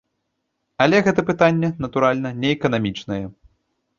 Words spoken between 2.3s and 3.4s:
не эканамічнае.